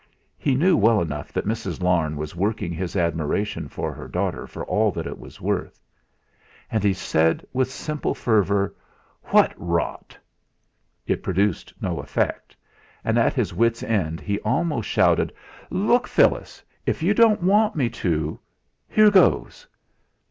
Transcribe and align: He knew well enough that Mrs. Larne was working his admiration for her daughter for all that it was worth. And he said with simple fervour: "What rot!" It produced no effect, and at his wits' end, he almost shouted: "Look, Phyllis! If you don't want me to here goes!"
He 0.39 0.55
knew 0.55 0.75
well 0.75 0.99
enough 0.99 1.31
that 1.31 1.45
Mrs. 1.45 1.79
Larne 1.83 2.15
was 2.17 2.35
working 2.35 2.73
his 2.73 2.95
admiration 2.95 3.67
for 3.69 3.93
her 3.93 4.07
daughter 4.07 4.47
for 4.47 4.65
all 4.65 4.89
that 4.93 5.05
it 5.05 5.19
was 5.19 5.39
worth. 5.39 5.79
And 6.71 6.83
he 6.83 6.91
said 6.91 7.45
with 7.53 7.69
simple 7.71 8.15
fervour: 8.15 8.73
"What 9.25 9.53
rot!" 9.57 10.17
It 11.05 11.21
produced 11.21 11.71
no 11.79 11.99
effect, 11.99 12.55
and 13.03 13.19
at 13.19 13.35
his 13.35 13.53
wits' 13.53 13.83
end, 13.83 14.21
he 14.21 14.39
almost 14.39 14.89
shouted: 14.89 15.31
"Look, 15.69 16.07
Phyllis! 16.07 16.63
If 16.87 17.03
you 17.03 17.13
don't 17.13 17.43
want 17.43 17.75
me 17.75 17.87
to 17.91 18.39
here 18.89 19.11
goes!" 19.11 19.67